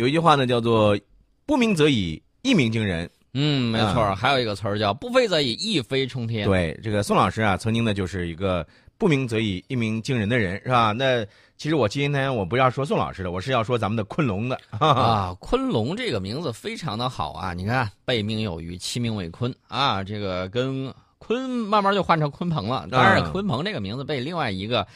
[0.00, 0.98] 有一句话呢，叫做
[1.44, 3.08] “不鸣则已，一鸣惊人”。
[3.34, 4.14] 嗯，没错。
[4.14, 6.46] 还有一个词儿叫“不飞则已，一飞冲天”。
[6.48, 8.66] 对，这个宋老师啊，曾经呢就是一个
[8.96, 10.92] “不鸣则已，一鸣惊人”的人，是吧？
[10.92, 11.22] 那
[11.58, 15.36] 其实我今天我不要说宋老师的，我是要说咱们的昆龙的 啊。
[15.38, 20.02] 昆龙这个名字非常的好啊，你看背命有余，其名为鲲啊。
[20.02, 20.90] 这个跟
[21.20, 24.86] 鲲慢慢就换成鲲鹏了，当然鲲鹏这个名字被另外一个。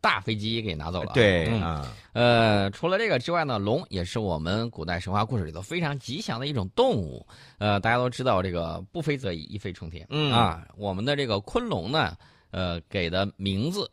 [0.00, 1.12] 大飞机给拿走了。
[1.14, 7.26] 对啊，呃，除了这个之外呢，龙也是我们古代神话故事里头非常吉祥的一种动物。
[7.58, 10.06] 呃，大家都知道这个不飞则已，一飞冲天。
[10.10, 12.16] 嗯啊，我们的这个昆龙呢，
[12.50, 13.90] 呃，给的名字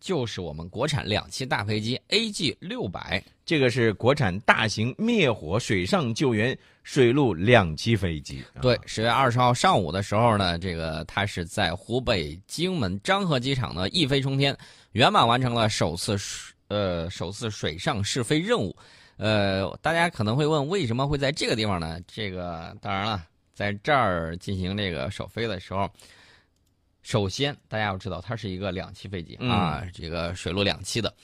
[0.00, 3.22] 就是我们国产两栖大飞机 AG 六百。
[3.44, 8.42] 这个是国产大型灭火水上救援水陆两栖飞机。
[8.60, 14.56] 对，十月二十号上午的时候呢，这个它是在湖北荆门漳河机场呢一飞冲天，
[14.96, 16.16] 圆满完成了首次
[16.68, 18.74] 呃首次水上试飞任务。
[19.18, 22.00] 呃，大家可能会问，为什么会在这个地方呢？
[22.06, 23.22] 这个当然了，
[23.52, 25.86] 在这儿进行这个首飞的时候，
[27.02, 31.14] 首先大家要知道，它是一个两栖飞机啊，这个水陆两栖的。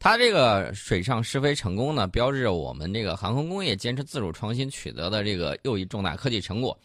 [0.00, 6.76] 它这个水上试飞成功呢，标志着我们这个航空工业坚持自主创新取得的这个又一重大科技成果。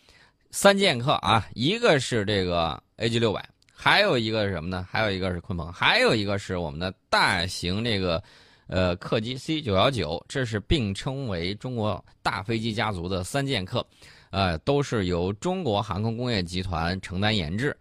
[0.52, 3.44] 三剑客啊，一个是这个 AG 六百，
[3.80, 4.84] 还有一个是什么呢？
[4.90, 8.22] 还有一个是鲲鹏，还有一个是我们的大型这个
[8.66, 13.86] 呃客机 C 九幺九，这是并称为中国大飞机家族的三剑客，
[14.32, 17.78] 呃，都是由中国航空工业集团承担研制。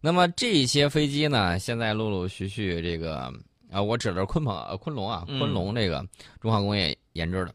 [0.00, 3.32] 那么这些飞机呢，现在陆陆续续这个。
[3.72, 6.04] 啊，我指的是鲲鹏，呃，昆龙啊，昆龙这个
[6.40, 7.54] 中航工业研制的，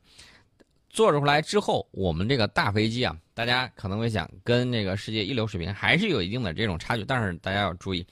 [0.96, 7.04] 做出来之后，我们这个大飞机啊，大家可能会想，跟这个世界一流水平还是有一定的这种差距。
[7.04, 8.08] 但是大家要注意，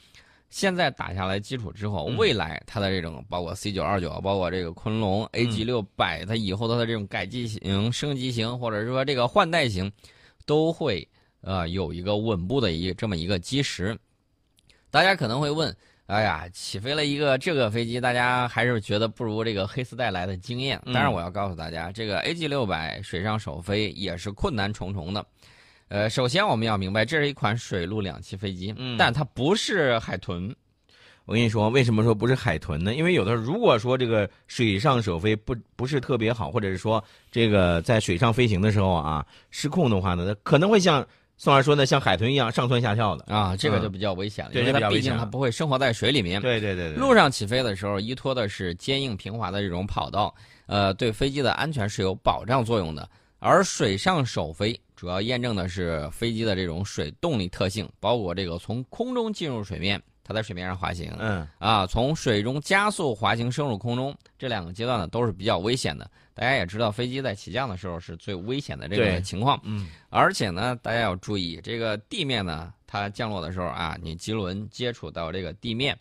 [0.50, 9.90] 现在打下来基础之后，未来它的这种包括 C 九二九，包括这个昆龙 AG 六百，它以后它的这种改进型、升级型，或者是说这个换代型，
[10.46, 11.08] 都会
[11.40, 13.98] 呃有一个稳步的一这么一个基石。
[14.92, 15.74] 大家可能会问。
[16.08, 20.80] 哎呀，起飞了一个这个飞机，大家还是觉得不如这个黑丝带来的惊艳。
[20.88, 25.26] 当然，我要告诉大家，这个 AG 六百水上首飞也是困难重重的。
[25.88, 30.54] 呃，首先我们要明白，这是一款水陆两栖飞机，但它不是海豚。
[31.24, 32.94] 我跟你说，为什么说不是海豚呢？
[32.94, 41.08] 因为有的如果说这个水上首飞不不是特别好，或者是说这个在水上飞行的时候啊失控的话呢，可能会像。
[41.36, 46.42] 宋老师说呢，像海豚一样上蹿下跳的啊，这个就比较危险了，因为它毕竟它不会生活在水里面。
[46.42, 46.96] 对对对对。
[46.96, 50.34] 路上起飞的时候，依托的是坚硬平滑的这种跑道，
[50.68, 53.10] 呃，对飞机的安全是有保障作用的。
[53.40, 66.10] 而水上首飞主要验证的是飞机的这种水动力特性，包括这个从空中进入水面，它在水面上滑行，嗯，啊，从水中加速滑行升入空中，这两个阶段呢都是比较危险的。
[66.34, 69.60] 大家也知道，飞机在起降的时候是最危险的这个情况。
[69.64, 75.96] 嗯，而且呢，大家要注意，这个地面呢，它降落的时候啊，你机轮接触到这个地面，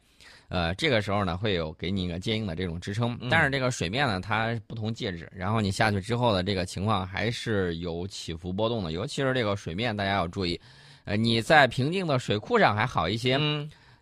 [0.48, 3.18] 呃，这个时候呢，会有给你一个坚硬的这种支撑。
[3.30, 8.92] 但是这个水面呢，它不同介质，然后你下去之后的这个情况还是有起伏波动的。
[8.92, 10.58] 尤其是这个水面，大家要注意，
[11.04, 13.38] 呃，你在平静的水库上还好一些，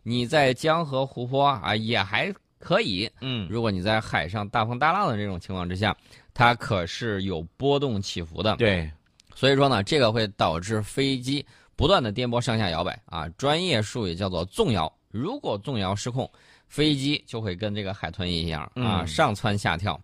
[0.03, 3.11] 你在江河湖泊啊也还可以。
[3.21, 5.97] 嗯，如果你在海上大风大浪的这种情况之下。
[6.33, 8.91] 它可是有波动起伏的，对，
[9.35, 11.45] 所以说呢，这个会导致飞机
[11.77, 14.91] 不断的颠簸上下摇摆啊，专业术语叫做纵摇。
[15.11, 16.31] 如果纵摇失控，
[16.67, 20.01] 飞机就会跟这个海豚一样啊，上蹿下跳。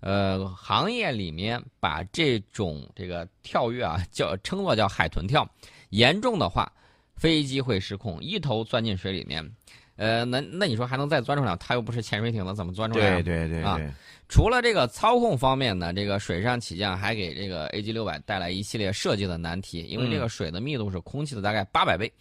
[0.00, 5.48] 呃，行业里面把这种这个跳跃啊叫称作叫海豚跳，
[5.90, 6.72] 严重的话，
[7.18, 9.44] 飞机会失控，一头钻进水里面。
[9.96, 11.56] 呃，那那你说还能再钻出来？
[11.56, 13.20] 它又不是潜水艇了，怎么钻出来？
[13.20, 13.76] 对对对啊！
[14.28, 22.12] 除了这个操控方面呢，这个水上起降还给这个 AG 六百带来一系列设计的难题，因为这个水的密度是空气的大概八百倍。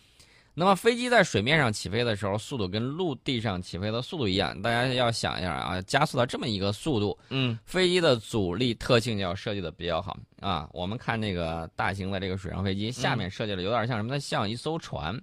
[0.59, 10.67] 那么飞机在水面上起飞的时候，速度跟陆地上起飞的速度一样，大家要想一下啊，加速到这么一个速度，嗯，飞机的阻力特性要设计的比较好啊。
[10.73, 14.19] 我们看那个大型的这个水上飞机，下面设计的有点像什么呢？
[14.19, 15.15] 像一艘船。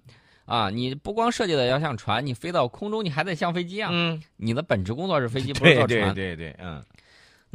[0.44, 3.88] 啊，你不光设计的要像船，你飞到空中，你还得像飞机啊。
[3.90, 6.14] 嗯，你的本职工作是飞机， 不是坐船。
[6.14, 6.84] 对对对，嗯。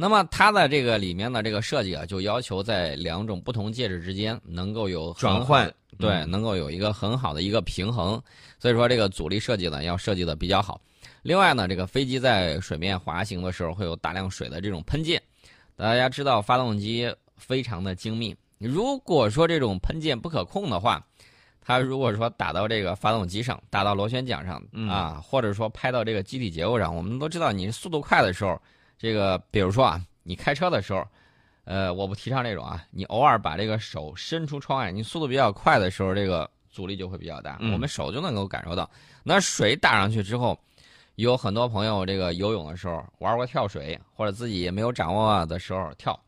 [0.00, 8.18] 那么它的这个里面的这个设计啊，就要求在两种不同介质之间能够有转换，对，能够有一个很好的一个平衡。
[8.58, 10.80] 所以说这个阻力设计呢，要设计的比较好。
[11.20, 15.20] 另外呢，这个飞机在水面滑行的时候会有大量水的这种喷溅。
[15.76, 21.04] 大家知道，发动机非常的精密，如果说这种喷溅不可控的话。
[21.62, 28.60] 它如果说打到这个发动机上，打到螺旋桨上啊，或者说拍到这个机体结构上，我们都知道，你速度快的时候，
[29.00, 31.02] 这个比如说啊，你开车的时候，
[31.64, 38.88] 呃，我不提倡这种啊，你偶尔把这个手伸出窗外，你速度比较快的时候，这个阻力就会比较大，嗯我们手就能够感受到。
[39.22, 40.58] 那水打上去之后，
[41.14, 46.18] 有很多朋友这个游泳的时候玩过跳水，或者自己也没有掌握的时候跳，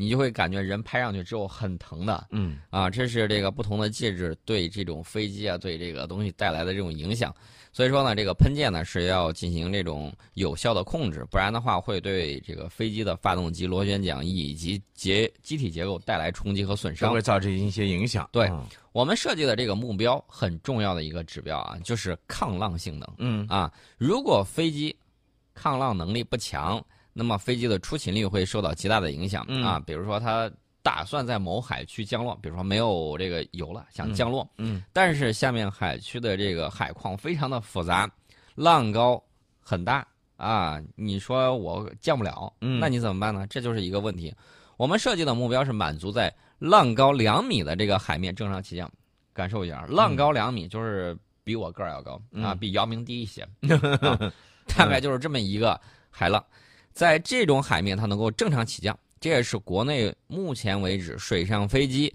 [0.00, 2.26] 你就会感觉人拍上去之后很疼的。
[2.30, 7.34] 嗯啊，这是这个不同的介质对这种飞机啊，对这个东西带来的这种影响。
[7.72, 17.20] 所以说呢，这个喷溅呢是要进行这种有效的控制，不然的话会对这个飞机的发动机、螺旋桨以及结机体结构带来冲击和损伤都会。
[17.20, 18.28] 造成一些影响。
[18.32, 23.72] 对嗯我们设计的这个目标很重要的一个指标啊，就是抗浪性能嗯啊。
[23.98, 24.96] 如果飞机
[25.54, 29.62] 抗浪能力不强，那么飞机的出勤率会受到极大的影响嗯。
[29.64, 29.82] 啊。
[29.86, 30.50] 比如说它
[30.82, 38.10] 打算在某海区降落，比如说没有这个油了，想降落，嗯但是下面海区的这个海况非常的复杂，
[38.54, 39.22] 浪高
[39.60, 42.80] 很大啊，你说我降不了，嗯。
[42.80, 43.46] 那你怎么办呢？
[43.48, 44.34] 这就是一个问题。
[44.78, 48.90] 我们设计的目标是满足在浪高两米的这个海面正常起降，
[49.34, 51.14] 感受一下，浪高两米就是
[51.44, 52.58] 比我个儿要高、啊，嗯。
[52.58, 53.42] 比姚明低一些，
[54.00, 54.32] 啊
[54.74, 55.78] 大概就是这么一个
[56.08, 56.42] 海浪，
[56.92, 62.12] 在这种海面它能够正常起降，这也是国内目前为止水上飞机，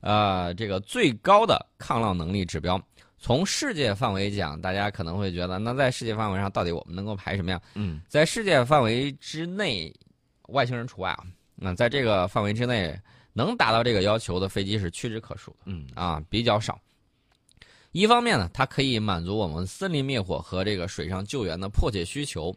[0.00, 2.80] 呃，这个最高的抗浪能力指标。
[3.18, 7.60] 从世界范围讲，大家可能会觉得，那在世界范围上，到底我们能够排什么呀？
[7.74, 9.90] 嗯在世界范围之内，
[10.48, 11.24] 外星人除外啊。
[11.54, 12.94] 那在这个范围之内，
[13.32, 16.78] 能达到这个要求的飞机是屈指可数的嗯啊，比较少。
[17.92, 22.54] 一方面呢，它可以满足我们森林灭火和这个水上救援的迫切需求。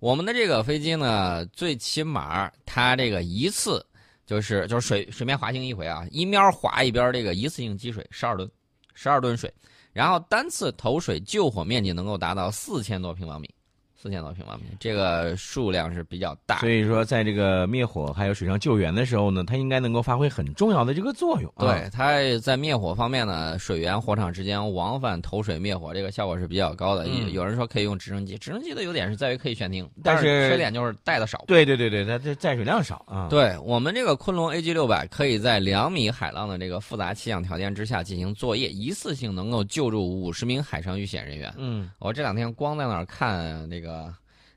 [0.00, 3.84] 我们的这个飞机呢，最起码它这个一次
[4.26, 8.50] 就是就是水水面滑行一回啊，一面滑一边这个一次性积水十二吨，
[8.94, 9.52] 十二吨水，
[9.92, 13.54] 然后单次投水救火面积能够达到四千多平方米，
[14.00, 16.70] 四千多平方米，这个数量是比较大所。
[16.70, 21.52] 以说，在这个灭火还有水上救援的时候呢，它应该能够发挥很重要的这个作用。
[21.56, 27.06] 啊，对，它在灭火方面呢，水源火场之间往返投水灭火，这个效果是比较高的。
[27.06, 31.44] 有、嗯有人说可以用直升机，直升机的优点是在于可以悬停，但但是缺点就是带的少。
[31.46, 33.28] 对对对对，它这载水量少啊。
[33.28, 41.52] 对我们这个昆仑 AG 六百，可以在两米海浪的这个复杂气象条件之下进行作业，一次性能够救助五十名海上遇险人员。
[41.58, 43.89] 嗯我这两天光在那儿看那个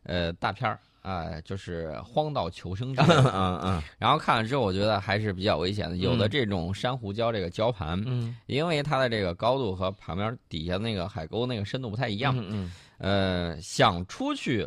[0.03, 5.97] 呃大片儿啊、就是《荒岛求生》之类嗯的，嗯嗯然后看了之后，我觉得还是比较危险的。
[5.97, 14.65] 有的嗯这种珊瑚礁这个礁盘，嗯因为它的这个高度和旁边底下那个海沟那个深度不太一样，嗯呃，想出去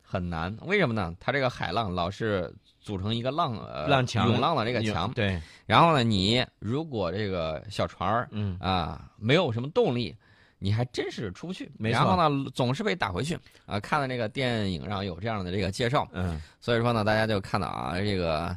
[0.00, 0.56] 很难。
[0.62, 1.12] 为什么呢？
[1.18, 10.14] 它这个海浪老是组成一个浪呃浪墙涌浪的这嗯，个墙，对，然后呢，你如果这个小船儿嗯啊没有什么动力。
[10.62, 13.36] 你还真是出不去，没错然后呢，总是被打回去
[13.66, 13.80] 啊！
[13.80, 18.56] 看了这个电影上有这样的这个介绍，嗯所以说呢，大家就看到啊，这个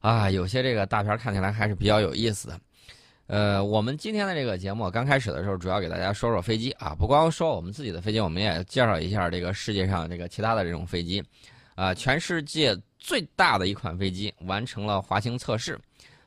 [0.00, 2.60] 啊，有些这个大片看起来还是比较有意思的。
[3.26, 11.22] 呃，我们今天的这个节目刚开始的时候，主要给大家说说飞机啊，不光说我们自己的飞机，我们也介绍一下这个世界上这个其他的这种飞机。
[11.76, 15.78] 啊，全世界最大的一款飞机完成了滑行测试，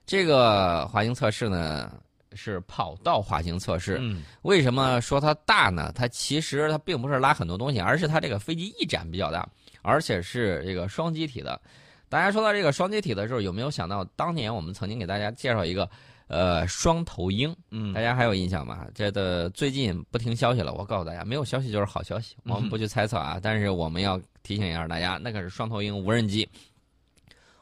[0.06, 1.92] 这个滑行测试呢
[2.36, 3.98] 是跑道滑行测试。
[4.02, 5.92] 嗯为什么说它大呢？
[5.94, 9.48] 它其实它并不是拉很多东西，而是它这个飞机翼展比较大，
[9.82, 11.60] 而且是这个双机体的。
[12.10, 15.90] 大家说到这个双机体的时候，有没有想到当年我们曾经给大家介绍一个
[16.28, 17.56] 呃双头鹰？
[17.72, 18.86] 嗯大家还有印象吗？
[18.94, 23.40] 这的最近不听消息了，我告诉大家，没有消息就是好消息，我们不去猜测啊。
[23.42, 26.48] 但是我们要提醒一下大家，那可是双头鹰无人机。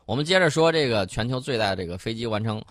[0.05, 2.61] 我们接着说这个全球最大的这个飞机完成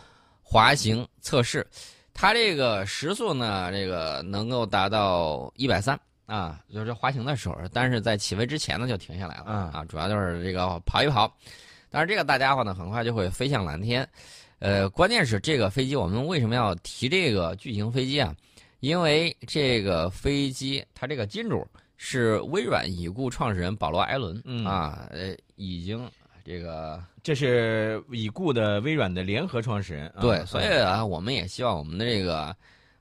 [0.50, 1.64] 滑行测试，
[2.12, 11.32] 它这个时速呢，这个能够达到一百三啊，就是滑行的时候，但是在起飞之前呢就停下来了嗯啊，主要就是这个跑一跑。
[11.88, 14.06] 但是这个大家伙呢，很快就会飞向蓝天。
[14.58, 18.34] 呃，关键是这个飞机，我们为什么要提这个巨型飞机啊？
[18.80, 21.64] 因为这个飞机它这个金主
[21.96, 26.10] 是微软已故创始人保罗·艾伦、嗯啊，呃，已经
[26.50, 30.08] 这个这是已故的微软的联合创始人。
[30.08, 32.54] 啊对，所以啊，我们也希望我们的这个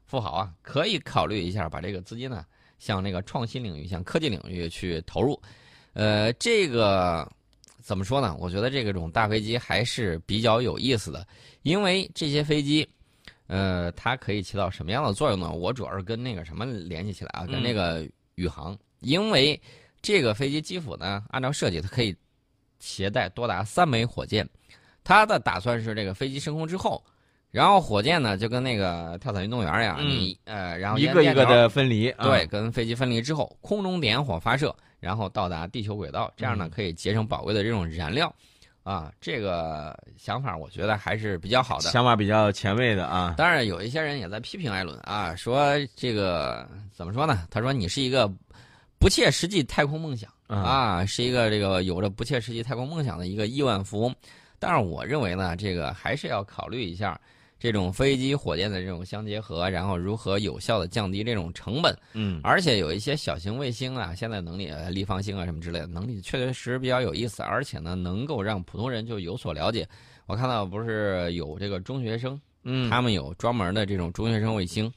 [0.06, 2.46] 富豪啊，可以考虑一下把这个资金呢，
[2.78, 5.42] 向那个创新领域、向科技领域去投入。
[5.94, 7.28] 呃，这个
[7.82, 8.38] 怎么说呢？
[8.40, 11.26] 我觉得这个种大飞机还是比较有意思的，
[11.64, 12.88] 因为这些飞机，
[13.48, 15.52] 呃，它可以起到什么样的作用呢？
[15.52, 19.60] 我主要是跟那个什么联系起来啊，跟嗯那个宇航，因为
[20.04, 22.16] 这个飞机基辅呢，按照设计，它可以
[22.80, 24.48] 携带多达三枚火箭。
[25.04, 27.04] 他的打算是这个飞机升空之后，
[27.52, 32.10] 然后火箭呢就跟那个跳伞运动员一样，嗯你呃，然后一个一个的分离。
[32.12, 38.34] 啊对，，跟飞机分离之后，空中点火发射，然后到达地球轨道，这样呢嗯可以节省宝贵的这种燃料。
[38.84, 41.92] 啊，这个想法我觉得还是比较好的。
[41.92, 43.36] 想法比较前卫的啊。
[43.38, 47.46] 当然，有一些人也在批评艾伦啊，说这个怎么说呢？
[47.52, 48.32] 他说你是一个
[48.98, 54.14] 不切实际太空梦想啊，是一个这个有着不切实际太空梦想的一个亿万富翁。
[54.60, 57.20] 但是我认为呢，这个还是要考虑一下。
[57.62, 61.94] 这种飞机、火箭的这种相结合，然后如何有效的降低这种成本？
[62.14, 69.86] 嗯，而且有一些小型卫星啊，现在能力立方星啊什么之类的能力，确确实实比较有意思，而且呢，能够让普通人就有所了解。
[70.26, 74.90] 我看到不是有这个中学生，嗯，他们有专门的这种中学生卫星，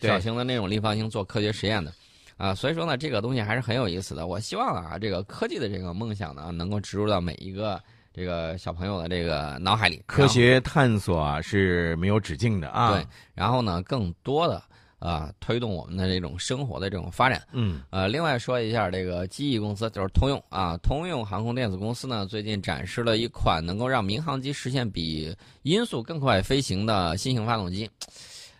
[0.00, 1.94] 小型的那种立方星做科学实验的，
[2.36, 4.26] 啊，所以说呢，这个东西还是很有意思的。
[4.26, 7.80] 我希望啊，这个科技的这个梦想呢，能够植入到每一个。
[8.18, 12.92] 这个小朋友的这个脑海里，科学探索啊是没有止境的啊。
[12.92, 14.62] 对，然后呢，更多的
[14.98, 17.42] 啊，推动我们的这种生活的这种发展。
[17.52, 17.82] 嗯。
[17.90, 27.86] 呃，另外说一下这个机翼公司，就是通用啊，通用航空电子公司呢，最近展示了一款能够让民航机实现比音速更快飞行的新型发动机。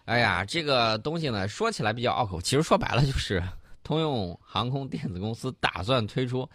[0.04, 3.42] 哎呀，这个东西呢，说起来比较拗口，其实说白了就是
[3.86, 6.48] 通用航空电子公司打算推出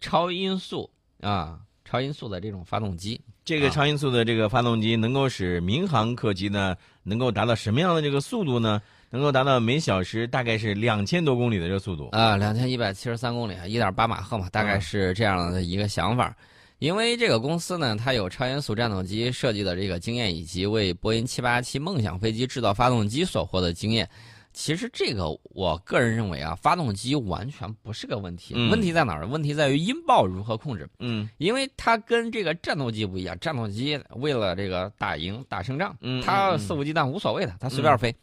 [0.00, 0.90] 超音速
[1.22, 1.58] 啊。
[1.86, 8.80] 超音速的这种发动机，这个超音速的这个发动机能够使民航客机呢，能够达到什么样的这个速度呢？
[9.10, 16.34] 能够达到每小时大概是两千多公里的这个速度啊，两千一百七十三公里，一点八马赫嘛，大概是这样的一个想法。
[16.78, 24.08] 因为这个公司呢，它有超音速战斗机设计的这个经验，以及为波音七八七梦想飞机制造发动机所获得经验。
[24.54, 28.54] 其实这个，我个人认为啊，发动机完全不是个问题。
[28.70, 29.26] 问题在哪儿？
[29.26, 30.88] 问题在于音爆如何控制。
[31.00, 35.94] 嗯，因为它跟这个战斗机不一样，战斗机为了这个打赢打胜仗，
[36.24, 38.14] 它肆无忌惮无所谓的，它随便飞。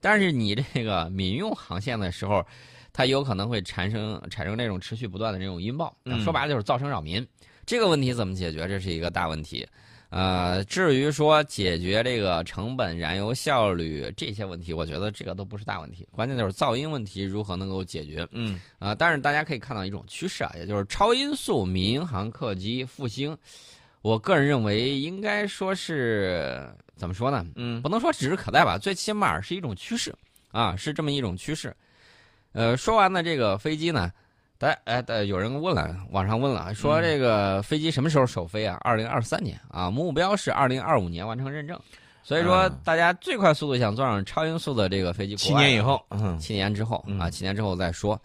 [0.00, 2.44] 但是你这个民用航线的时候，
[2.92, 5.96] 它有可能会产生产生这种持续不断的这种音爆。
[6.22, 7.26] 说白了就是噪声扰民。
[7.64, 8.66] 这个问题怎么解决？
[8.66, 9.66] 这是一个大问题。
[10.08, 18.26] 呃，至于说解决这个成本、燃油效率这些问题，我觉得这个都不是大问题，关键就是噪音问题如何能够解决。
[18.30, 23.36] 嗯，啊，但是大家可以看到一种趋势啊，也就是超音速民航客机复兴。
[24.00, 27.44] 我个人认为，应该说是怎么说呢？
[27.56, 30.14] 嗯，不能说指日可待吧，最起码是一种趋势
[30.52, 31.76] 啊，是这么一种趋势。
[32.52, 34.12] 呃，说完了这个飞机呢。
[34.58, 38.78] 大家哎，有人问了，网上问了，说这个飞机什么时候首飞啊？
[38.80, 41.78] 二零二三年啊，目标是二零二五年完成认证。
[42.22, 46.04] 所以说，大家最快速度想坐上超音速的这个飞机，七年以后，
[46.40, 48.20] 七年之后啊，七年之后再说。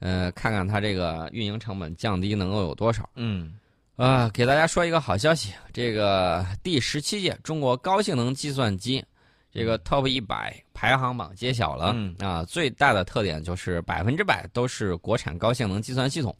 [0.00, 3.08] 呃，看看它这个运营成本降低能够有多少。
[3.14, 3.54] 嗯，
[3.96, 9.04] 啊，给大家说一个好消息，这个第十七届中国高性能计算机。
[9.50, 12.44] 这个 Top 一百排行榜揭晓了啊！
[12.44, 16.34] 最大的特点就是百分之百都是国产高性能计算系统，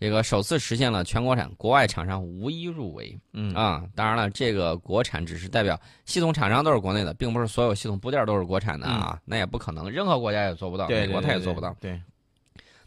[0.00, 3.18] 这个首次实现了全国产，国外厂商无一入围。
[3.32, 11.74] 嗯啊，当然了，这个国产只是代表系统厂商都是国内的，并不是所有系统部件都是国产的啊，那也不可能，任何国家也做不到，美国他也做不到。
[11.80, 12.00] 对。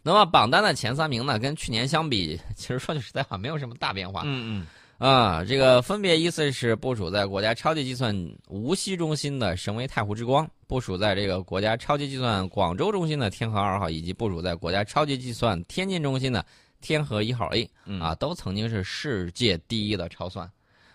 [0.03, 4.23] 那么榜单的前三名呢，跟去年相比，其实说句实在话，没有什么大变化。
[4.25, 4.67] 嗯嗯。
[5.01, 8.15] 啊，这个分别依次是部署在国家超级计算
[8.49, 16.45] 无锡中心的神威太湖之光，部署在这个国家超级计算广州中心的天河二号，以及部署在国家超级计算天津中心的
[16.81, 17.67] 天河一号 A，
[17.99, 20.47] 啊，都曾经是世界第一的超算，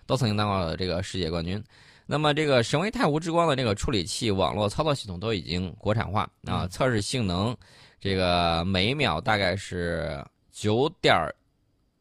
[0.07, 1.61] 都曾经当过这个世界冠军。
[2.07, 7.57] 那么这个神威太湖之光的这个处理器、网络操作系统都已经国产化啊，测试性能，
[7.99, 11.13] 这个每秒大概是九点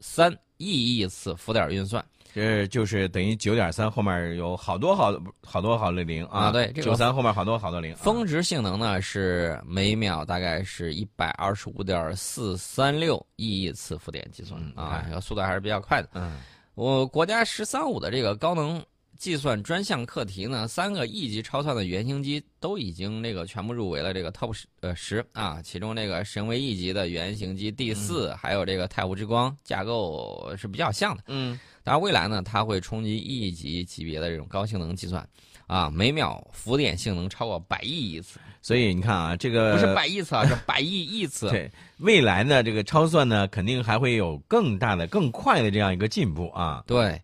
[0.01, 0.31] 三。
[0.57, 6.51] 亿亿次浮点运算，这就是等于九点三后面有好多好好多好多零啊！
[6.51, 7.95] 对，九三后面好多好多零。
[7.95, 16.09] 峰值性能呢是每秒大概是一百二十五点四三六亿亿次浮点计算啊，这个速度还是比较快的。
[16.13, 16.39] 嗯，
[16.75, 18.83] 我国家“十三五”的这个高能。
[19.17, 31.23] 计算专项课题呢，三个亿级超算的原型机都已经那个全部入围了这个 TOP 十呃十啊，其中这个神威一级的原型机第四，还有这个太湖之光架构是比较像的。
[31.27, 35.27] 嗯，当然未来呢，它会冲击亿级级别的这种高性能计算，
[35.67, 38.39] 啊，每秒浮点性能超过百亿亿次。
[38.61, 41.49] 所以你看啊，这个不是百亿次啊，是百亿亿次。
[41.51, 46.83] 对，未来呢，这个超算呢，肯定还会有更大的、更快的这样一个进步啊。
[46.85, 47.21] 对。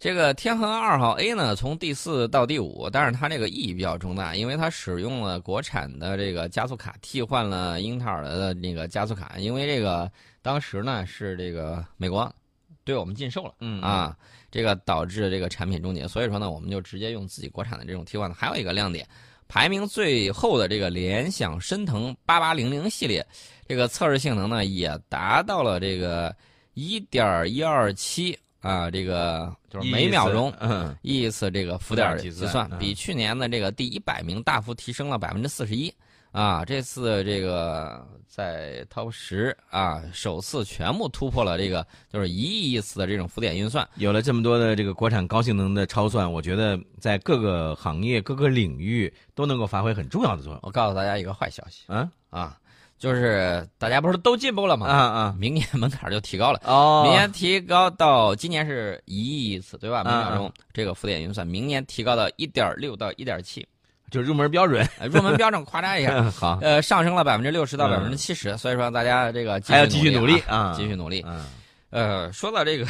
[0.00, 10.08] 这个天河二号 A 呢，从第四到第五，但是它这个意义比较重大，因为它使用了国产的这个加速卡，替换了英特尔的那个加速卡，因为这个
[10.40, 12.32] 当时呢是这个美国
[12.84, 14.16] 对我们禁售了，嗯啊，
[14.52, 18.36] 这个导致这个产品终结，所以说呢，我们就直接用自己国产的这种替换的。
[18.36, 19.04] 还有一个亮点，
[19.48, 23.26] 排名最后的这个联想深腾八八零零系列，
[23.66, 26.32] 这个测试性能呢也达到了这个
[26.74, 28.38] 一点一二七。
[28.60, 35.92] 啊，这个就是每秒钟嗯一次这个浮点计计算，嗯比去年的这个第一百名大幅提升了百分之四十一。
[36.30, 43.88] 啊，这次这个在 Top 十啊，首次全部突破了这个就是一亿亿次的这种浮点运算。
[43.96, 50.60] 有了这么多的这个国产高性能的超算，我觉得在各个行业、各个领域都能够发挥很重要的作用。
[50.62, 52.58] 我告诉大家一个坏消息啊啊，
[52.98, 54.86] 就是大家不是都进步了吗？
[54.86, 55.34] 啊啊。
[55.38, 56.60] 明年门槛就提高了。
[56.64, 57.02] 哦。
[57.04, 60.02] 明年提高到今年是一亿一次，对吧？
[60.04, 60.28] 每啊。
[60.30, 60.52] 秒钟。
[60.72, 63.66] 这个浮点运算，明年提高到一点六到一点七，
[64.10, 64.84] 就入门标准。
[64.98, 71.24] 呃 入门标准夸张一下， 好，呃，上升了百分之六十到百嗯分之七十，所以说大家这个还要继续努力啊，啊，继续努力。
[71.26, 71.44] 嗯。
[71.90, 72.86] 呃，说到这个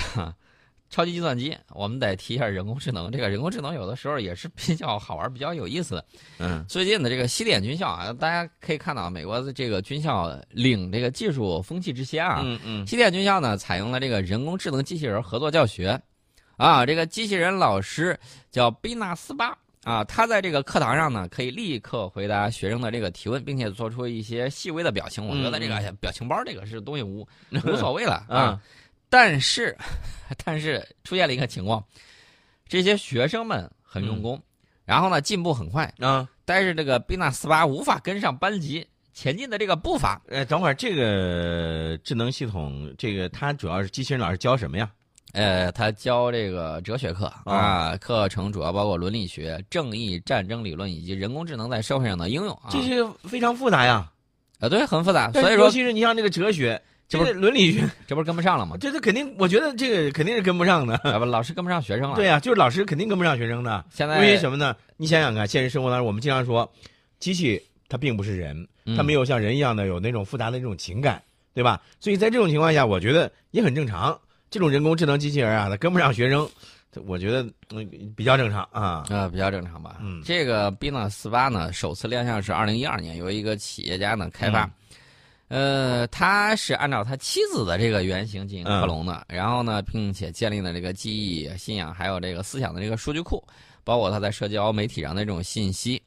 [0.91, 3.11] 超级计算机，我们得提一下人工智能。
[3.11, 6.05] 这个人工智能有的时候也是比较好玩、比较有意思的。
[6.39, 12.41] 嗯最近的这个西点军校啊，大家可以看到美国的这个军校领这个技术风气之先啊。
[12.45, 16.01] 嗯嗯西点军校呢，采用了这个人工智能机器人合作教学，
[16.57, 18.19] 啊，这个机器人老师
[18.51, 25.27] 叫贝纳斯巴啊，他在这个课堂上呢，可以立刻回答学生的这个提问，并且做出一些细微的表情。
[25.27, 27.27] 我觉得这个表情包这个是东西无
[27.65, 28.61] 无所谓了啊啊，
[29.09, 29.77] 但是
[30.45, 31.83] 但是出现了一个情况，
[32.69, 34.41] 这些学生们很用功，
[34.85, 40.21] 然后呢进步很快，啊，但是这个贝纳斯巴无法跟上班级前进的这个步伐。
[40.29, 44.91] 呃，等会儿这个智能系统，这个它主要是机器人老师教什么呀？
[45.33, 52.71] 呃，他教这个哲学课啊，课程主要包括伦理学、正义、战争理论以及人工智能在社会上的应用啊。
[52.71, 54.11] 这些非常复杂呀。
[54.59, 58.77] 啊，对，很复杂，所以说尤其是你像这个哲学，这不这个伦理学，这不是跟不上了吗？
[58.79, 60.95] 这这肯定，我觉得这个肯定是跟不上的。
[60.97, 62.17] 啊不，老师跟不上学生了。
[62.17, 63.83] 对，呀、就是老师肯定跟不上学生的。
[63.91, 64.77] 现在因为什么呢？
[64.99, 66.71] 你想想看，现实生活当中，我们经常说，
[67.19, 71.23] 机器它并不是人，它没有有像人一样的有那种复杂的那种情感，
[71.55, 71.81] 对吧？
[71.99, 74.19] 所以在这种情况下，我觉得也很正常。
[74.51, 76.47] 这种人工智能机器人啊，它跟不上学生，
[76.93, 79.05] 这我觉得嗯比较正常啊。
[79.09, 79.97] 啊，比较正常吧。
[80.03, 84.65] 嗯这个 b a 四八呢，首次亮相是二零一二年，由一个企业家呢开发。
[84.65, 84.71] 嗯
[85.49, 93.43] 呃，他是按照他妻子的这个原型进行克隆的，嗯然后呢，并且建立了这个记忆、信仰还有这个思想的这个数据库，
[93.83, 96.03] 包括他在社交媒体上的这种信息。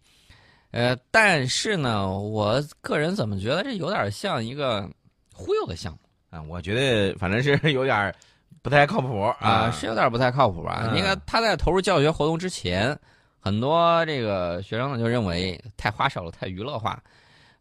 [0.70, 4.88] 呃，但是呢，我个人怎么觉得这有点像一个
[5.34, 6.00] 忽悠的项目
[6.30, 8.14] 啊，我觉得反正是有点
[8.62, 10.84] 不太靠谱啊，是有点不太靠谱吧？
[10.86, 12.96] 嗯你看他在投入教学活动之前，
[13.40, 17.02] 很多这个学生呢就认为太花哨了，太娱乐化。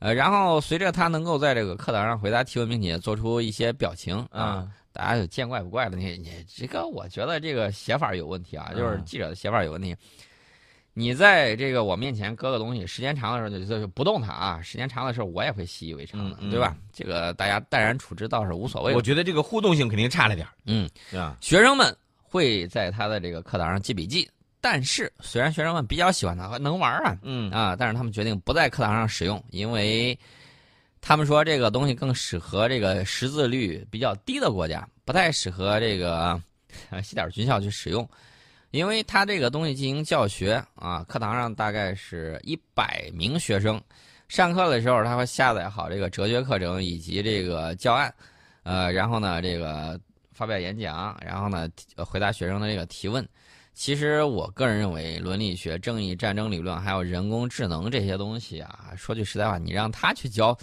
[0.00, 4.68] 呃，然后随着他能够在这个课堂上回答提问，并且做出一些表情啊，啊。
[4.92, 5.96] 大家就见怪不怪了。
[5.96, 9.94] 你你这个，我觉得这个写法有问题啊，就是嗯记者的写法有问题。
[10.94, 16.76] 你在这个我面前搁个东西，时间长的时候就就就不动它啊，时间长的时候我也会习以为常的，对吧？
[16.92, 18.92] 这个大家淡然处之倒是无所谓。
[18.92, 21.36] 我觉得这个互动性肯定差了点，嗯，对吧？
[21.40, 24.28] 学生们会在他的这个课堂上记笔记，
[24.62, 30.18] 但是虽然学生们比较喜欢它，能玩啊嗯啊，但是他们决定不在课堂上使用，因为
[31.00, 36.38] 他们说这个东西更适合这个识字率比较低的国家，不太适合这个
[36.90, 38.06] 呃 西点军校去使用，
[38.70, 43.80] 因为它这个东西进行教学啊，课堂上大概是一百名学生，
[44.28, 48.12] 上课的时候他会下载好这个哲学课程以及这个教案，
[48.62, 49.98] 呃，然后呢这个
[50.32, 53.26] 发表演讲，然后呢呃回答学生的这个提问。
[53.80, 60.54] 其实我个人认为，伦理学、正义、战争理论，还有人工智能这些东西啊，说句实在话，你让他去教，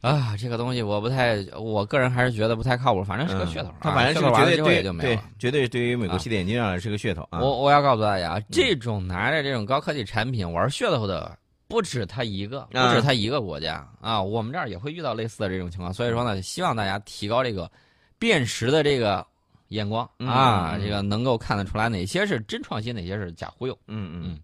[0.00, 3.68] 啊，这个东西我不太，我个人还是觉得不太靠谱，反正是个噱头。
[3.68, 7.38] 啊它反正是噱头完了绝对对对就没有了。，绝对对于美国啊西点军上来是个噱头啊。
[7.38, 15.94] 我我要告诉大家，这种拿着这种高科技产品玩噱头的不止他一个，不啊止他一个国家啊，我们这儿也会遇到类似的这种情况。
[15.94, 17.70] 所以说呢，希望大家提高这个
[18.18, 19.24] 辨识的这个
[19.70, 23.76] 眼光嗯啊，这个能够看得出来哪些是真创新，哪些是假忽悠。
[23.88, 24.22] 嗯嗯。
[24.26, 24.40] 嗯